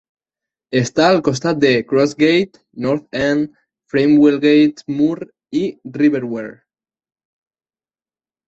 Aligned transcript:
Està 0.77 1.03
al 1.09 1.19
costat 1.27 1.59
de 1.63 1.73
Crossgate, 1.91 2.61
North 2.87 3.19
End, 3.25 3.45
Framwellgate 3.95 4.89
Moor 5.01 5.23
i 5.63 5.63
River 6.01 6.23
Wear. 6.33 6.49